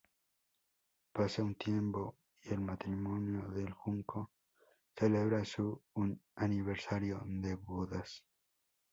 Pasa 1.13 1.43
un 1.43 1.53
tiempo 1.53 2.17
y 2.41 2.53
el 2.55 2.59
matrimonio 2.61 3.47
del 3.49 3.69
Junco 3.71 4.31
celebra 4.95 5.45
su 5.45 5.79
aniversario 6.35 7.21
de 7.23 7.53
bodas. 7.53 8.23